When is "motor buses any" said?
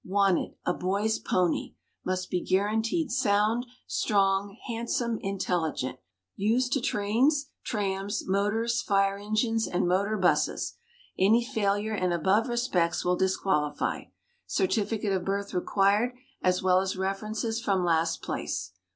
9.87-11.45